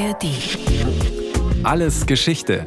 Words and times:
ARD. 0.00 0.24
Alles 1.62 2.06
Geschichte. 2.06 2.66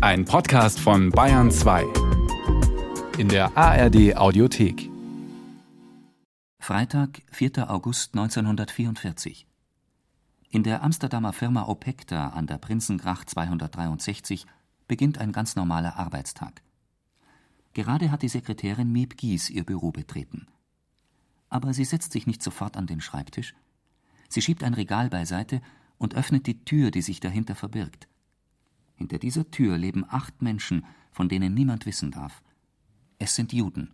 Ein 0.00 0.24
Podcast 0.24 0.80
von 0.80 1.10
Bayern 1.10 1.52
2. 1.52 1.84
In 3.18 3.28
der 3.28 3.56
ARD 3.56 4.16
Audiothek. 4.16 4.90
Freitag, 6.58 7.22
4. 7.30 7.70
August 7.70 8.16
1944. 8.16 9.46
In 10.50 10.64
der 10.64 10.82
Amsterdamer 10.82 11.32
Firma 11.32 11.68
Opekta 11.68 12.30
an 12.30 12.48
der 12.48 12.58
Prinzengracht 12.58 13.30
263 13.30 14.44
beginnt 14.88 15.18
ein 15.18 15.30
ganz 15.30 15.54
normaler 15.54 15.98
Arbeitstag. 15.98 16.62
Gerade 17.74 18.10
hat 18.10 18.22
die 18.22 18.28
Sekretärin 18.28 18.90
Miep 18.90 19.16
Gies 19.16 19.50
ihr 19.50 19.62
Büro 19.62 19.92
betreten. 19.92 20.48
Aber 21.48 21.74
sie 21.74 21.84
setzt 21.84 22.10
sich 22.10 22.26
nicht 22.26 22.42
sofort 22.42 22.76
an 22.76 22.88
den 22.88 23.00
Schreibtisch. 23.00 23.54
Sie 24.32 24.40
schiebt 24.40 24.64
ein 24.64 24.72
Regal 24.72 25.10
beiseite 25.10 25.60
und 25.98 26.14
öffnet 26.14 26.46
die 26.46 26.64
Tür, 26.64 26.90
die 26.90 27.02
sich 27.02 27.20
dahinter 27.20 27.54
verbirgt. 27.54 28.08
Hinter 28.94 29.18
dieser 29.18 29.50
Tür 29.50 29.76
leben 29.76 30.06
acht 30.08 30.40
Menschen, 30.40 30.86
von 31.10 31.28
denen 31.28 31.52
niemand 31.52 31.84
wissen 31.84 32.12
darf. 32.12 32.42
Es 33.18 33.34
sind 33.34 33.52
Juden. 33.52 33.90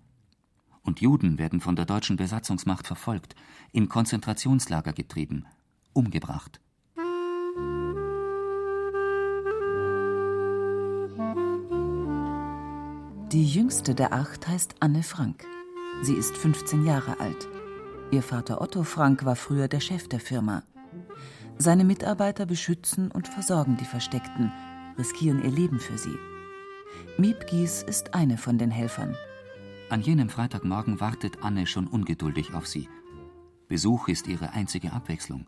Und 0.82 1.00
Juden 1.00 1.38
werden 1.38 1.60
von 1.60 1.74
der 1.74 1.86
deutschen 1.86 2.14
Besatzungsmacht 2.14 2.86
verfolgt, 2.86 3.34
in 3.72 3.88
Konzentrationslager 3.88 4.92
getrieben, 4.92 5.44
umgebracht. 5.92 6.60
Die 13.32 13.44
jüngste 13.44 13.96
der 13.96 14.12
acht 14.12 14.46
heißt 14.46 14.76
Anne 14.78 15.02
Frank. 15.02 15.44
Sie 16.02 16.14
ist 16.14 16.36
15 16.36 16.84
Jahre 16.84 17.18
alt. 17.18 17.48
Ihr 18.10 18.22
Vater 18.22 18.62
Otto 18.62 18.84
Frank 18.84 19.26
war 19.26 19.36
früher 19.36 19.68
der 19.68 19.80
Chef 19.80 20.08
der 20.08 20.20
Firma. 20.20 20.62
Seine 21.58 21.84
Mitarbeiter 21.84 22.46
beschützen 22.46 23.10
und 23.10 23.28
versorgen 23.28 23.76
die 23.76 23.84
Versteckten, 23.84 24.50
riskieren 24.96 25.44
ihr 25.44 25.50
Leben 25.50 25.78
für 25.78 25.98
sie. 25.98 26.16
Miep 27.18 27.46
Gies 27.48 27.82
ist 27.82 28.14
eine 28.14 28.38
von 28.38 28.56
den 28.56 28.70
Helfern. 28.70 29.14
An 29.90 30.00
jenem 30.00 30.30
Freitagmorgen 30.30 31.00
wartet 31.00 31.42
Anne 31.42 31.66
schon 31.66 31.86
ungeduldig 31.86 32.54
auf 32.54 32.66
sie. 32.66 32.88
Besuch 33.68 34.08
ist 34.08 34.26
ihre 34.26 34.52
einzige 34.52 34.94
Abwechslung. 34.94 35.46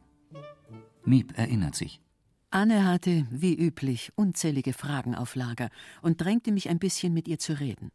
Miep 1.02 1.38
erinnert 1.38 1.74
sich. 1.74 2.02
Anne 2.50 2.84
hatte, 2.84 3.26
wie 3.30 3.54
üblich, 3.54 4.12
unzählige 4.16 4.74
Fragen 4.74 5.14
auf 5.14 5.34
Lager 5.34 5.70
und 6.02 6.20
drängte 6.20 6.52
mich 6.52 6.68
ein 6.68 6.78
bisschen 6.78 7.14
mit 7.14 7.26
ihr 7.26 7.38
zu 7.38 7.58
reden. 7.58 7.90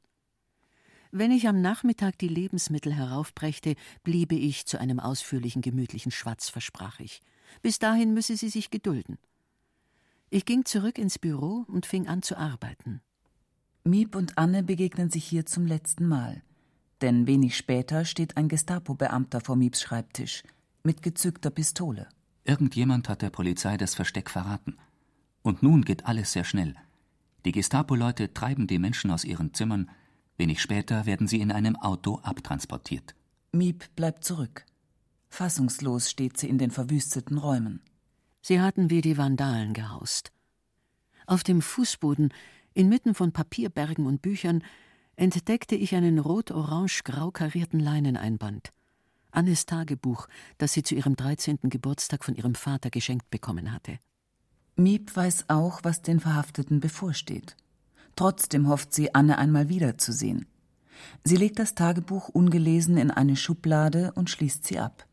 Wenn 1.18 1.32
ich 1.32 1.48
am 1.48 1.62
Nachmittag 1.62 2.18
die 2.18 2.28
Lebensmittel 2.28 2.94
heraufbrächte, 2.94 3.76
bliebe 4.04 4.36
ich 4.36 4.66
zu 4.66 4.82
einem 4.82 5.00
ausführlichen, 5.00 5.62
gemütlichen 5.62 6.12
Schwatz, 6.12 6.50
versprach 6.50 7.00
ich. 7.00 7.22
Bis 7.62 7.80
dahin 7.80 8.14
müsse 8.14 8.36
sie 8.36 8.50
sich 8.50 8.70
gedulden. 8.70 9.18
Ich 10.30 10.44
ging 10.44 10.66
zurück 10.66 10.98
ins 10.98 11.18
Büro 11.18 11.64
und 11.70 11.86
fing 11.86 12.10
an 12.10 12.22
zu 12.22 12.38
arbeiten. 12.38 13.00
Miep 13.86 14.14
und 14.14 14.38
Anne 14.38 14.62
begegnen 14.62 15.10
sich 15.10 15.24
hier 15.24 15.46
zum 15.46 15.66
letzten 15.66 16.06
Mal. 16.06 16.44
Denn 17.00 17.28
wenig 17.28 17.56
später 17.56 18.04
steht 18.04 18.36
ein 18.36 18.50
Gestapo-Beamter 18.50 19.40
vor 19.40 19.56
Mieps 19.56 19.84
Schreibtisch 19.84 20.44
mit 20.84 21.02
gezückter 21.02 21.50
Pistole. 21.50 22.10
Irgendjemand 22.44 23.08
hat 23.08 23.22
der 23.22 23.30
Polizei 23.30 23.78
das 23.78 23.96
Versteck 23.96 24.30
verraten. 24.30 24.76
Und 25.44 25.64
nun 25.64 25.86
geht 25.86 26.08
alles 26.08 26.34
sehr 26.34 26.44
schnell. 26.44 26.76
Die 27.46 27.54
Gestapo-Leute 27.54 28.34
treiben 28.34 28.68
die 28.68 28.80
Menschen 28.80 29.12
aus 29.12 29.24
ihren 29.24 29.54
Zimmern. 29.54 29.90
Wenig 30.38 30.62
später 30.62 31.06
werden 31.06 31.28
sie 31.28 31.40
in 31.40 31.52
einem 31.52 31.76
Auto 31.76 32.20
abtransportiert. 32.24 33.16
Miep 33.52 33.96
bleibt 33.96 34.24
zurück. 34.24 34.66
Fassungslos 35.30 36.10
steht 36.10 36.38
sie 36.38 36.50
in 36.50 36.58
den 36.58 36.72
verwüsteten 36.72 37.38
Räumen. 37.38 37.82
Sie 38.42 38.62
hatten 38.62 38.90
wie 38.90 39.02
die 39.02 39.18
Vandalen 39.18 39.74
gehaust. 39.74 40.32
Auf 41.26 41.44
dem 41.44 41.62
Fußboden, 41.62 42.34
inmitten 42.74 43.16
von 43.16 43.32
Papierbergen 43.32 44.06
und 44.06 44.22
Büchern, 44.22 44.64
entdeckte 45.16 45.76
ich 45.76 45.96
einen 45.96 46.20
rot-orange-grau 46.20 47.32
karierten 47.32 47.80
Leineneinband. 47.80 48.72
Annes 49.32 49.66
Tagebuch, 49.66 50.28
das 50.58 50.74
sie 50.74 50.84
zu 50.84 50.96
ihrem 50.96 51.16
13. 51.16 51.60
Geburtstag 51.64 52.24
von 52.24 52.36
ihrem 52.36 52.56
Vater 52.56 52.90
geschenkt 52.90 53.30
bekommen 53.30 53.72
hatte. 53.72 54.00
Miep 54.76 55.16
weiß 55.16 55.46
auch, 55.50 55.80
was 55.84 56.02
den 56.02 56.20
Verhafteten 56.20 56.80
bevorsteht. 56.80 57.56
Trotzdem 58.16 58.68
hofft 58.68 58.94
sie, 58.94 59.14
Anne 59.14 59.38
einmal 59.38 59.70
wiederzusehen. 59.70 60.46
Sie 61.24 61.36
legt 61.36 61.60
das 61.60 61.76
Tagebuch 61.76 62.30
ungelesen 62.30 62.98
in 62.98 63.12
eine 63.12 63.36
Schublade 63.36 64.14
und 64.16 64.30
schließt 64.30 64.66
sie 64.66 64.80
ab. 64.80 65.06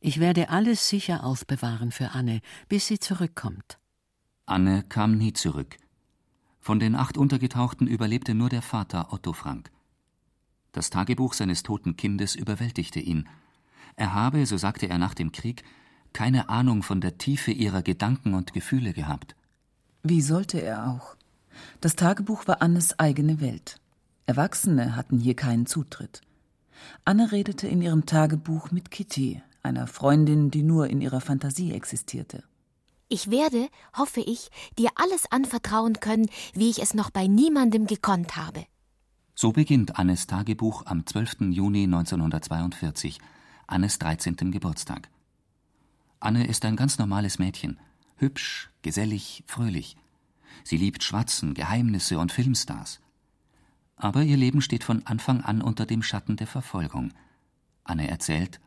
Ich 0.00 0.18
werde 0.18 0.48
alles 0.48 0.88
sicher 0.88 1.24
aufbewahren 1.24 1.92
für 1.92 2.10
Anne, 2.10 2.40
bis 2.68 2.88
sie 2.88 2.98
zurückkommt. 2.98 3.78
Anne 4.46 4.82
kam 4.88 5.16
nie 5.16 5.32
zurück. 5.32 5.76
Von 6.58 6.80
den 6.80 6.96
acht 6.96 7.16
Untergetauchten 7.16 7.86
überlebte 7.86 8.34
nur 8.34 8.48
der 8.48 8.62
Vater 8.62 9.12
Otto 9.12 9.32
Frank. 9.32 9.70
Das 10.72 10.90
Tagebuch 10.90 11.34
seines 11.34 11.62
toten 11.62 11.96
Kindes 11.96 12.34
überwältigte 12.34 12.98
ihn. 12.98 13.28
Er 13.94 14.14
habe, 14.14 14.46
so 14.46 14.56
sagte 14.56 14.88
er 14.88 14.98
nach 14.98 15.14
dem 15.14 15.30
Krieg, 15.32 15.62
keine 16.12 16.48
Ahnung 16.48 16.82
von 16.82 17.00
der 17.00 17.18
Tiefe 17.18 17.52
ihrer 17.52 17.82
Gedanken 17.82 18.34
und 18.34 18.52
Gefühle 18.52 18.92
gehabt. 18.92 19.36
Wie 20.02 20.20
sollte 20.20 20.60
er 20.60 20.88
auch? 20.88 21.16
Das 21.80 21.96
Tagebuch 21.96 22.46
war 22.46 22.62
Annes 22.62 22.98
eigene 22.98 23.40
Welt. 23.40 23.80
Erwachsene 24.26 24.96
hatten 24.96 25.18
hier 25.18 25.34
keinen 25.34 25.66
Zutritt. 25.66 26.20
Anne 27.04 27.32
redete 27.32 27.66
in 27.68 27.82
ihrem 27.82 28.06
Tagebuch 28.06 28.70
mit 28.70 28.90
Kitty, 28.90 29.42
einer 29.62 29.86
Freundin, 29.86 30.50
die 30.50 30.62
nur 30.62 30.88
in 30.88 31.00
ihrer 31.00 31.20
Fantasie 31.20 31.72
existierte. 31.72 32.42
Ich 33.08 33.30
werde, 33.30 33.68
hoffe 33.96 34.20
ich, 34.20 34.50
dir 34.78 34.90
alles 34.94 35.30
anvertrauen 35.30 36.00
können, 36.00 36.30
wie 36.54 36.70
ich 36.70 36.80
es 36.80 36.94
noch 36.94 37.10
bei 37.10 37.26
niemandem 37.26 37.86
gekonnt 37.86 38.36
habe. 38.36 38.64
So 39.34 39.52
beginnt 39.52 39.98
Annes 39.98 40.26
Tagebuch 40.26 40.86
am 40.86 41.04
12. 41.04 41.50
Juni 41.50 41.84
1942, 41.84 43.18
Annes 43.66 43.98
13. 43.98 44.50
Geburtstag. 44.50 45.08
Anne 46.20 46.46
ist 46.46 46.64
ein 46.64 46.76
ganz 46.76 46.98
normales 46.98 47.38
Mädchen, 47.38 47.78
hübsch, 48.16 48.70
gesellig, 48.82 49.44
fröhlich. 49.46 49.96
Sie 50.64 50.76
liebt 50.76 51.02
Schwatzen, 51.02 51.54
Geheimnisse 51.54 52.18
und 52.18 52.32
Filmstars. 52.32 53.00
Aber 53.96 54.22
ihr 54.22 54.36
Leben 54.36 54.62
steht 54.62 54.84
von 54.84 55.06
Anfang 55.06 55.42
an 55.42 55.62
unter 55.62 55.86
dem 55.86 56.02
Schatten 56.02 56.36
der 56.36 56.46
Verfolgung. 56.46 57.12
Anne 57.84 58.08
erzählt, 58.08 58.60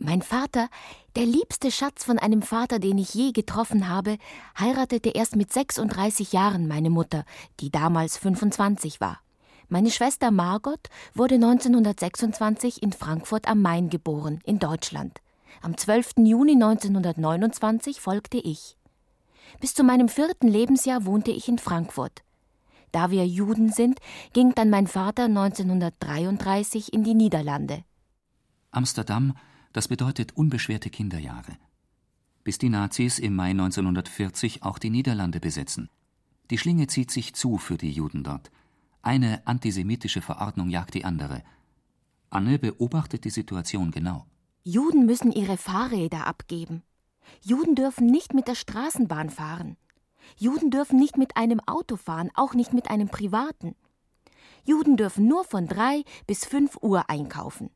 mein 0.00 0.22
Vater, 0.22 0.68
der 1.16 1.26
liebste 1.26 1.72
Schatz 1.72 2.04
von 2.04 2.20
einem 2.20 2.40
Vater, 2.40 2.78
den 2.78 2.98
ich 2.98 3.14
je 3.14 3.32
getroffen 3.32 3.88
habe, 3.88 4.16
heiratete 4.56 5.08
erst 5.08 5.34
mit 5.34 5.52
36 5.52 6.32
Jahren 6.32 6.68
meine 6.68 6.88
Mutter, 6.88 7.24
die 7.58 7.72
damals 7.72 8.16
25 8.16 9.00
war. 9.00 9.18
Meine 9.68 9.90
Schwester 9.90 10.30
Margot 10.30 10.88
wurde 11.14 11.34
1926 11.34 12.80
in 12.80 12.92
Frankfurt 12.92 13.48
am 13.48 13.60
Main 13.60 13.90
geboren, 13.90 14.40
in 14.44 14.60
Deutschland. 14.60 15.18
Am 15.62 15.76
12. 15.76 16.12
Juni 16.18 16.52
1929 16.52 18.00
folgte 18.00 18.38
ich. 18.38 18.77
Bis 19.60 19.74
zu 19.74 19.84
meinem 19.84 20.08
vierten 20.08 20.48
Lebensjahr 20.48 21.04
wohnte 21.04 21.30
ich 21.30 21.48
in 21.48 21.58
Frankfurt. 21.58 22.22
Da 22.92 23.10
wir 23.10 23.26
Juden 23.26 23.70
sind, 23.70 24.00
ging 24.32 24.54
dann 24.54 24.70
mein 24.70 24.86
Vater 24.86 25.24
1933 25.24 26.92
in 26.92 27.04
die 27.04 27.14
Niederlande. 27.14 27.84
Amsterdam, 28.70 29.36
das 29.72 29.88
bedeutet 29.88 30.36
unbeschwerte 30.36 30.90
Kinderjahre. 30.90 31.56
Bis 32.44 32.58
die 32.58 32.70
Nazis 32.70 33.18
im 33.18 33.34
Mai 33.36 33.50
1940 33.50 34.62
auch 34.62 34.78
die 34.78 34.90
Niederlande 34.90 35.40
besetzen. 35.40 35.90
Die 36.50 36.58
Schlinge 36.58 36.86
zieht 36.86 37.10
sich 37.10 37.34
zu 37.34 37.58
für 37.58 37.76
die 37.76 37.90
Juden 37.90 38.24
dort. 38.24 38.50
Eine 39.02 39.46
antisemitische 39.46 40.22
Verordnung 40.22 40.70
jagt 40.70 40.94
die 40.94 41.04
andere. 41.04 41.42
Anne 42.30 42.58
beobachtet 42.58 43.24
die 43.24 43.30
Situation 43.30 43.90
genau. 43.90 44.26
Juden 44.64 45.06
müssen 45.06 45.32
ihre 45.32 45.56
Fahrräder 45.56 46.26
abgeben. 46.26 46.82
Juden 47.40 47.74
dürfen 47.74 48.06
nicht 48.06 48.34
mit 48.34 48.48
der 48.48 48.54
Straßenbahn 48.54 49.30
fahren. 49.30 49.76
Juden 50.36 50.70
dürfen 50.70 50.98
nicht 50.98 51.16
mit 51.16 51.36
einem 51.36 51.60
Auto 51.66 51.96
fahren, 51.96 52.30
auch 52.34 52.54
nicht 52.54 52.72
mit 52.72 52.90
einem 52.90 53.08
privaten. 53.08 53.74
Juden 54.64 54.96
dürfen 54.96 55.26
nur 55.26 55.44
von 55.44 55.66
drei 55.66 56.04
bis 56.26 56.44
fünf 56.44 56.76
Uhr 56.82 57.08
einkaufen. 57.08 57.70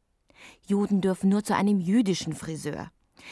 Juden 0.67 1.01
dürfen 1.01 1.31
nur 1.31 1.45
zu 1.45 1.55
einem 1.55 1.81
jüdischen 1.81 2.35
Friseur. 2.35 2.91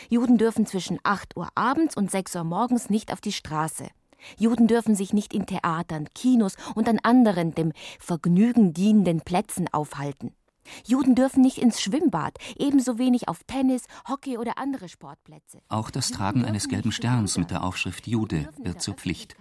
Juden 0.09 0.39
dürfen 0.39 0.67
zwischen 0.67 0.99
acht 1.03 1.37
Uhr 1.37 1.49
abends 1.55 1.97
und 1.97 2.11
sechs 2.11 2.35
Uhr 2.35 2.45
morgens 2.45 2.91
nicht 2.91 3.13
auf 3.13 3.21
die 3.21 3.33
Straße. 3.33 3.89
Juden 4.39 4.67
dürfen 4.67 4.95
sich 4.95 5.13
nicht 5.13 5.33
in 5.33 5.47
Theatern, 5.47 6.09
Kinos 6.15 6.57
und 6.75 6.89
an 6.89 6.99
anderen 7.03 7.55
dem 7.55 7.73
Vergnügen 7.99 8.73
dienenden 8.73 9.23
Plätzen 9.23 9.69
aufhalten. 9.73 10.35
Juden 10.87 11.15
dürfen 11.15 11.43
nicht 11.43 11.59
ins 11.59 11.81
Schwimmbad, 11.81 12.39
ebenso 12.57 12.99
wenig 12.99 13.29
auf 13.29 13.45
Tennis, 13.45 13.85
Hockey 14.09 14.39
oder 14.39 14.59
andere 14.59 14.89
Sportplätze. 14.89 15.61
Auch 15.69 15.91
das 15.91 16.11
Tragen 16.11 16.45
eines 16.45 16.69
gelben 16.69 16.93
Sterns 16.93 17.39
mit 17.39 17.51
der 17.51 17.65
Aufschrift 17.65 18.07
Jude 18.07 18.49
wird 18.59 18.83
zur 18.83 18.95
Pflicht. 18.95 19.37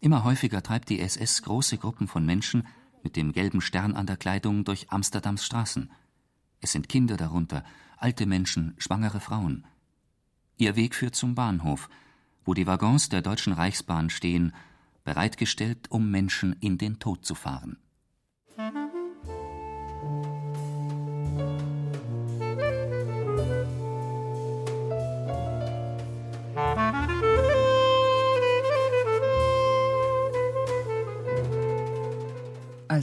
Immer 0.00 0.24
häufiger 0.24 0.62
treibt 0.62 0.88
die 0.88 1.00
SS 1.00 1.42
große 1.42 1.78
Gruppen 1.78 2.08
von 2.08 2.24
Menschen 2.24 2.66
mit 3.02 3.16
dem 3.16 3.32
gelben 3.32 3.60
Stern 3.60 3.94
an 3.94 4.06
der 4.06 4.16
Kleidung 4.16 4.64
durch 4.64 4.90
Amsterdams 4.90 5.44
Straßen. 5.44 5.90
Es 6.60 6.72
sind 6.72 6.88
Kinder 6.88 7.16
darunter, 7.16 7.64
alte 7.96 8.26
Menschen, 8.26 8.74
schwangere 8.78 9.20
Frauen. 9.20 9.66
Ihr 10.56 10.76
Weg 10.76 10.94
führt 10.94 11.14
zum 11.14 11.34
Bahnhof, 11.34 11.88
wo 12.44 12.54
die 12.54 12.66
Waggons 12.66 13.08
der 13.08 13.22
Deutschen 13.22 13.52
Reichsbahn 13.52 14.10
stehen, 14.10 14.52
bereitgestellt, 15.04 15.90
um 15.90 16.10
Menschen 16.10 16.56
in 16.60 16.78
den 16.78 16.98
Tod 16.98 17.24
zu 17.24 17.34
fahren. 17.34 17.78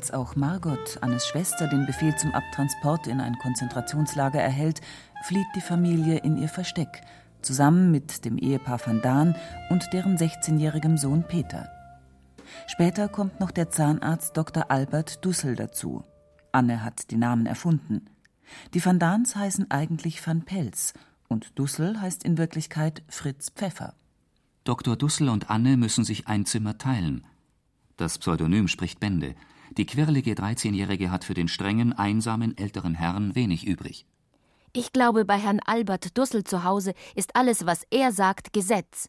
Als 0.03 0.11
auch 0.11 0.35
Margot, 0.35 0.97
Annes 0.99 1.25
Schwester, 1.25 1.65
den 1.65 1.85
Befehl 1.85 2.13
zum 2.17 2.33
Abtransport 2.33 3.07
in 3.07 3.21
ein 3.21 3.37
Konzentrationslager 3.37 4.41
erhält, 4.41 4.81
flieht 5.23 5.45
die 5.55 5.61
Familie 5.61 6.17
in 6.17 6.35
ihr 6.35 6.49
Versteck, 6.49 7.03
zusammen 7.41 7.89
mit 7.89 8.25
dem 8.25 8.37
Ehepaar 8.37 8.85
van 8.85 9.01
Daan 9.01 9.33
und 9.69 9.93
deren 9.93 10.17
16-jährigem 10.17 10.97
Sohn 10.97 11.23
Peter. 11.25 11.69
Später 12.67 13.07
kommt 13.07 13.39
noch 13.39 13.51
der 13.51 13.69
Zahnarzt 13.69 14.35
Dr. 14.35 14.69
Albert 14.69 15.23
Dussel 15.23 15.55
dazu. 15.55 16.03
Anne 16.51 16.83
hat 16.83 17.09
die 17.09 17.15
Namen 17.15 17.45
erfunden. 17.45 18.09
Die 18.73 18.85
Van 18.85 18.99
Daans 18.99 19.37
heißen 19.37 19.71
eigentlich 19.71 20.27
Van 20.27 20.43
Pelz 20.43 20.91
und 21.29 21.57
Dussel 21.57 22.01
heißt 22.01 22.25
in 22.25 22.37
Wirklichkeit 22.37 23.03
Fritz 23.07 23.51
Pfeffer. 23.51 23.93
Dr. 24.65 24.97
Dussel 24.97 25.29
und 25.29 25.49
Anne 25.49 25.77
müssen 25.77 26.03
sich 26.03 26.27
ein 26.27 26.45
Zimmer 26.45 26.77
teilen. 26.77 27.25
Das 27.95 28.17
Pseudonym 28.17 28.67
spricht 28.67 28.99
Bände. 28.99 29.35
Die 29.77 29.87
quirlige 29.87 30.33
13-Jährige 30.33 31.09
hat 31.09 31.23
für 31.23 31.33
den 31.33 31.47
strengen, 31.47 31.93
einsamen 31.93 32.55
älteren 32.57 32.93
Herrn 32.93 33.33
wenig 33.33 33.65
übrig. 33.65 34.05
Ich 34.71 34.91
glaube, 34.91 35.25
bei 35.25 35.37
Herrn 35.37 35.59
Albert 35.65 36.17
Dussel 36.17 36.43
zu 36.43 36.63
Hause 36.63 36.93
ist 37.15 37.35
alles, 37.35 37.65
was 37.65 37.83
er 37.89 38.11
sagt, 38.11 38.53
Gesetz. 38.53 39.07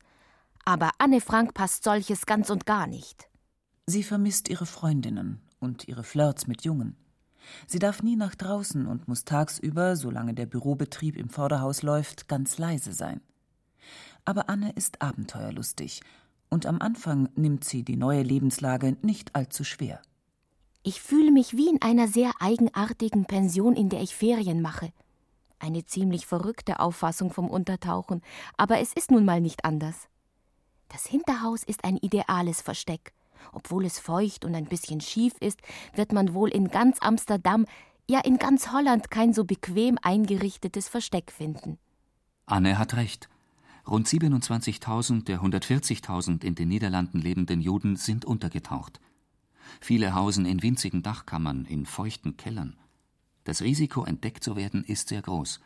Aber 0.65 0.91
Anne 0.99 1.21
Frank 1.21 1.53
passt 1.53 1.85
solches 1.85 2.25
ganz 2.25 2.49
und 2.49 2.65
gar 2.65 2.87
nicht. 2.87 3.29
Sie 3.87 4.03
vermisst 4.03 4.49
ihre 4.49 4.65
Freundinnen 4.65 5.43
und 5.61 5.87
ihre 5.87 6.05
Flirts 6.05 6.47
mit 6.47 6.65
Jungen. 6.65 6.97
Sie 7.67 7.79
darf 7.79 8.03
nie 8.03 8.17
nach 8.17 8.35
draußen 8.35 8.87
und 8.87 9.07
muss 9.07 9.25
tagsüber, 9.25 9.97
solange 9.97 10.33
der 10.33 10.47
Bürobetrieb 10.47 11.17
im 11.17 11.29
Vorderhaus 11.29 11.83
läuft, 11.83 12.27
ganz 12.27 12.57
leise 12.57 12.95
sein. 12.95 13.21
Aber 14.25 14.49
Anne 14.49 14.73
ist 14.73 15.03
abenteuerlustig 15.03 16.01
und 16.49 16.65
am 16.65 16.81
Anfang 16.81 17.29
nimmt 17.37 17.65
sie 17.65 17.83
die 17.83 17.97
neue 17.97 18.23
Lebenslage 18.23 18.97
nicht 19.03 19.35
allzu 19.35 19.65
schwer. 19.65 20.01
Ich 20.87 21.01
fühle 21.01 21.33
mich 21.33 21.57
wie 21.57 21.71
in 21.71 21.81
einer 21.81 22.09
sehr 22.09 22.31
eigenartigen 22.41 23.25
Pension, 23.25 23.75
in 23.75 23.89
der 23.89 24.03
ich 24.03 24.15
Ferien 24.15 24.61
mache. 24.61 24.93
Eine 25.59 25.87
ziemlich 25.87 26.27
verrückte 26.27 26.79
Auffassung 26.79 27.33
vom 27.33 27.49
Untertauchen, 27.49 28.21
aber 28.59 28.81
es 28.81 28.93
ist 28.93 29.11
nun 29.11 29.25
mal 29.25 29.41
nicht 29.41 29.65
anders. 29.65 30.09
Das 30.89 31.07
Hinterhaus 31.07 31.65
ist 31.65 31.85
ein 31.85 31.97
ideales 31.97 32.61
Versteck. 32.61 33.15
Obwohl 33.53 33.87
es 33.87 33.99
feucht 33.99 34.45
und 34.45 34.55
ein 34.55 34.67
bisschen 34.67 35.01
schief 35.01 35.33
ist, 35.41 35.59
wird 35.95 36.13
man 36.13 36.35
wohl 36.35 36.51
in 36.51 36.69
ganz 36.69 36.99
Amsterdam, 37.01 37.65
ja 38.07 38.21
in 38.21 38.37
ganz 38.37 38.71
Holland 38.71 39.11
kein 39.11 39.33
so 39.33 39.45
bequem 39.45 39.99
eingerichtetes 40.03 40.91
Versteck 40.91 41.33
finden. 41.33 41.79
Anne 42.45 42.79
hat 42.79 42.95
recht. 42.95 43.31
Rund 43.89 44.07
27.000 44.07 45.25
der 45.25 45.41
140.000 45.41 46.45
in 46.45 46.55
den 46.55 46.69
Niederlanden 46.69 47.23
lebenden 47.23 47.63
Juden 47.63 47.97
sind 47.97 48.27
untergetaucht. 48.27 49.01
Viele 49.81 50.15
hausen 50.15 50.47
in 50.47 50.63
winzigen 50.63 51.03
Dachkammern, 51.03 51.65
in 51.65 51.87
feuchten 51.87 52.37
Kellern. 52.37 52.77
Das 53.45 53.63
Risiko, 53.63 54.05
entdeckt 54.05 54.43
zu 54.43 54.57
werden, 54.57 54.85
ist 54.85 55.09
sehr 55.09 55.23
groß. 55.23 55.61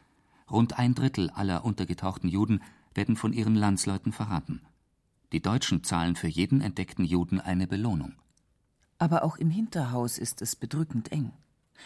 Rund 0.51 0.79
ein 0.79 0.95
Drittel 0.95 1.31
aller 1.31 1.65
untergetauchten 1.65 2.29
Juden 2.29 2.63
werden 2.95 3.17
von 3.17 3.33
ihren 3.33 3.55
Landsleuten 3.55 4.13
verraten. 4.13 4.63
Die 5.33 5.43
Deutschen 5.43 5.85
zahlen 5.85 6.17
für 6.17 6.29
jeden 6.29 6.61
entdeckten 6.61 7.05
Juden 7.05 7.41
eine 7.41 7.67
Belohnung. 7.67 8.15
Aber 8.99 9.23
auch 9.23 9.37
im 9.37 9.51
Hinterhaus 9.51 10.19
ist 10.19 10.43
es 10.43 10.57
bedrückend 10.57 11.13
eng. 11.13 11.33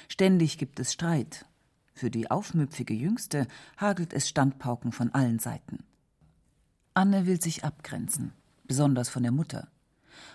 Ständig 0.08 0.58
gibt 0.58 0.80
es 0.80 0.92
Streit. 0.92 1.44
Für 1.92 2.10
die 2.10 2.30
aufmüpfige 2.30 2.94
Jüngste 2.94 3.46
hagelt 3.76 4.12
es 4.12 4.28
Standpauken 4.28 4.92
von 4.92 5.12
allen 5.12 5.38
Seiten. 5.38 5.84
Anne 6.94 7.26
will 7.26 7.40
sich 7.40 7.64
abgrenzen, 7.64 8.32
besonders 8.64 9.08
von 9.08 9.22
der 9.22 9.32
Mutter. 9.32 9.68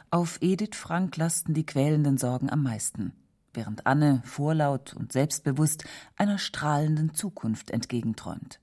Auf 0.09 0.38
Edith 0.42 0.75
Frank 0.75 1.18
lasten 1.18 1.54
die 1.54 1.65
quälenden 1.65 2.18
Sorgen 2.18 2.50
am 2.50 2.63
meisten, 2.63 3.12
während 3.54 3.86
Anne 3.86 4.21
vorlaut 4.24 4.94
und 4.94 5.12
selbstbewusst 5.12 5.83
einer 6.15 6.38
strahlenden 6.38 7.13
Zukunft 7.13 7.71
entgegenträumt. 7.71 8.62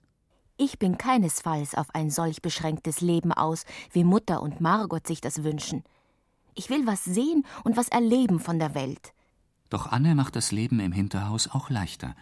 Ich 0.57 0.79
bin 0.79 0.97
keinesfalls 0.97 1.75
auf 1.75 1.95
ein 1.95 2.09
solch 2.11 2.41
beschränktes 2.41 3.03
Leben 3.03 3.31
aus, 3.31 3.65
wie 3.93 4.05
Mutter 4.05 4.41
und 4.41 4.63
Margot 4.63 5.07
sich 5.07 5.21
das 5.21 5.45
wünschen. 5.45 5.85
Ich 6.55 6.71
will 6.71 6.87
was 6.87 7.05
sehen 7.05 7.45
und 7.63 7.77
was 7.77 7.89
erleben 7.89 8.41
von 8.41 8.59
der 8.59 8.75
Welt. 8.75 9.13
Doch 9.69 9.93
Anne 9.93 10.15
macht 10.15 10.37
das 10.37 10.51
Leben 10.51 10.81
im 10.81 10.93
Hinterhaus 10.93 11.49
auch 11.49 11.69
leichter, 11.69 12.15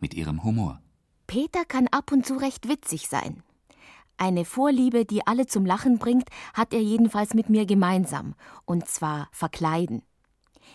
mit 0.00 0.12
ihrem 0.12 0.44
Humor. 0.44 0.82
Peter 1.26 1.64
kann 1.64 1.88
ab 1.88 2.12
und 2.12 2.26
zu 2.26 2.34
recht 2.34 2.68
witzig 2.68 3.08
sein. 3.08 3.42
Eine 4.18 4.44
Vorliebe, 4.44 5.04
die 5.04 5.26
alle 5.26 5.46
zum 5.46 5.66
Lachen 5.66 5.98
bringt, 5.98 6.28
hat 6.54 6.72
er 6.72 6.80
jedenfalls 6.80 7.34
mit 7.34 7.50
mir 7.50 7.66
gemeinsam, 7.66 8.34
und 8.64 8.88
zwar 8.88 9.28
verkleiden. 9.30 10.02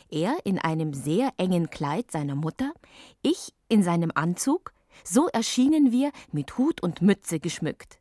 Er 0.10 0.38
in 0.46 0.60
einem 0.60 0.94
sehr 0.94 1.32
engen 1.38 1.70
Kleid 1.70 2.12
seiner 2.12 2.36
Mutter, 2.36 2.74
ich 3.22 3.54
in 3.68 3.82
seinem 3.82 4.12
Anzug, 4.14 4.74
so 5.04 5.28
erschienen 5.28 5.92
wir 5.92 6.12
mit 6.32 6.58
Hut 6.58 6.82
und 6.84 7.02
Mütze 7.02 7.40
geschmückt. 7.40 8.00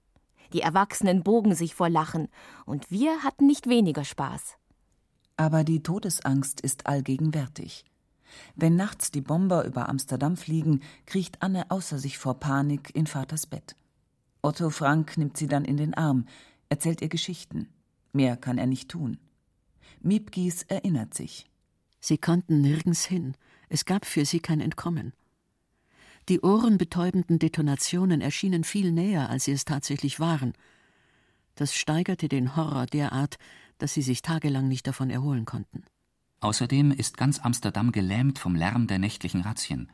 Die 0.52 0.60
Erwachsenen 0.60 1.22
bogen 1.22 1.54
sich 1.54 1.74
vor 1.74 1.88
Lachen, 1.88 2.28
und 2.66 2.90
wir 2.90 3.22
hatten 3.22 3.46
nicht 3.46 3.68
weniger 3.68 4.04
Spaß. 4.04 4.56
Aber 5.36 5.64
die 5.64 5.82
Todesangst 5.82 6.60
ist 6.60 6.86
allgegenwärtig. 6.86 7.84
Wenn 8.56 8.76
nachts 8.76 9.10
die 9.10 9.22
Bomber 9.22 9.64
über 9.64 9.88
Amsterdam 9.88 10.36
fliegen, 10.36 10.82
kriecht 11.06 11.40
Anne 11.40 11.70
außer 11.70 11.98
sich 11.98 12.18
vor 12.18 12.34
Panik 12.34 12.94
in 12.94 13.06
Vaters 13.06 13.46
Bett. 13.46 13.74
Otto 14.42 14.70
Frank 14.70 15.16
nimmt 15.18 15.36
sie 15.36 15.46
dann 15.46 15.64
in 15.64 15.76
den 15.76 15.94
Arm, 15.94 16.26
erzählt 16.68 17.02
ihr 17.02 17.08
Geschichten. 17.08 17.68
Mehr 18.12 18.36
kann 18.36 18.58
er 18.58 18.66
nicht 18.66 18.88
tun. 18.88 19.18
Miepgies 20.00 20.62
erinnert 20.64 21.14
sich. 21.14 21.46
Sie 22.00 22.16
konnten 22.16 22.60
nirgends 22.60 23.04
hin. 23.04 23.34
Es 23.68 23.84
gab 23.84 24.06
für 24.06 24.24
sie 24.24 24.40
kein 24.40 24.60
Entkommen. 24.60 25.12
Die 26.28 26.40
ohrenbetäubenden 26.40 27.38
Detonationen 27.38 28.20
erschienen 28.20 28.64
viel 28.64 28.92
näher, 28.92 29.28
als 29.28 29.44
sie 29.44 29.52
es 29.52 29.64
tatsächlich 29.64 30.20
waren. 30.20 30.54
Das 31.54 31.74
steigerte 31.74 32.28
den 32.28 32.56
Horror 32.56 32.86
derart, 32.86 33.36
dass 33.78 33.94
sie 33.94 34.02
sich 34.02 34.22
tagelang 34.22 34.68
nicht 34.68 34.86
davon 34.86 35.10
erholen 35.10 35.44
konnten. 35.44 35.84
Außerdem 36.40 36.90
ist 36.92 37.18
ganz 37.18 37.38
Amsterdam 37.40 37.92
gelähmt 37.92 38.38
vom 38.38 38.54
Lärm 38.54 38.86
der 38.86 38.98
nächtlichen 38.98 39.42
Razzien. 39.42 39.90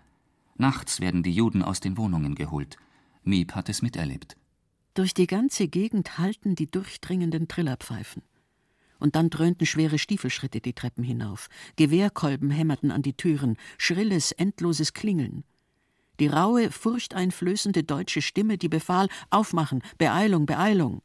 Nachts 0.56 1.00
werden 1.00 1.22
die 1.22 1.32
Juden 1.32 1.62
aus 1.62 1.80
den 1.80 1.96
Wohnungen 1.96 2.34
geholt. 2.34 2.78
Miep 3.26 3.54
hat 3.54 3.68
es 3.68 3.82
miterlebt. 3.82 4.36
Durch 4.94 5.12
die 5.12 5.26
ganze 5.26 5.68
Gegend 5.68 6.18
hallten 6.18 6.54
die 6.54 6.70
durchdringenden 6.70 7.48
Trillerpfeifen. 7.48 8.22
Und 8.98 9.14
dann 9.14 9.28
dröhnten 9.28 9.66
schwere 9.66 9.98
Stiefelschritte 9.98 10.60
die 10.60 10.72
Treppen 10.72 11.04
hinauf. 11.04 11.48
Gewehrkolben 11.76 12.50
hämmerten 12.50 12.90
an 12.90 13.02
die 13.02 13.12
Türen, 13.12 13.58
schrilles, 13.76 14.32
endloses 14.32 14.94
Klingeln. 14.94 15.44
Die 16.18 16.28
raue, 16.28 16.70
furchteinflößende 16.70 17.84
deutsche 17.84 18.22
Stimme, 18.22 18.56
die 18.56 18.70
befahl: 18.70 19.08
Aufmachen, 19.28 19.82
Beeilung, 19.98 20.46
Beeilung. 20.46 21.02